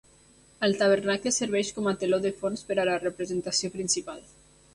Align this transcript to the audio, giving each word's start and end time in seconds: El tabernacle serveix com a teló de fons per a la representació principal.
El 0.67 0.71
tabernacle 0.77 1.33
serveix 1.35 1.69
com 1.81 1.89
a 1.91 1.93
teló 2.05 2.19
de 2.25 2.33
fons 2.41 2.65
per 2.71 2.79
a 2.81 2.87
la 2.91 2.97
representació 3.05 3.73
principal. 3.79 4.27